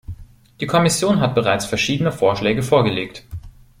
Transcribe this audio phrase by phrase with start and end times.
[0.59, 3.23] Die Kommission hat bereits verschiedene Vorschläge vorgelegt.